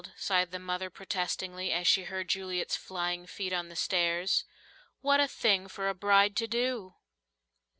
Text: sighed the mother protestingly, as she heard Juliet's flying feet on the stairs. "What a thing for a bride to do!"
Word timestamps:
sighed 0.17 0.49
the 0.49 0.57
mother 0.57 0.89
protestingly, 0.89 1.71
as 1.71 1.85
she 1.85 2.05
heard 2.05 2.27
Juliet's 2.27 2.75
flying 2.75 3.27
feet 3.27 3.53
on 3.53 3.69
the 3.69 3.75
stairs. 3.75 4.45
"What 5.01 5.19
a 5.19 5.27
thing 5.27 5.67
for 5.67 5.89
a 5.89 5.93
bride 5.93 6.35
to 6.37 6.47
do!" 6.47 6.95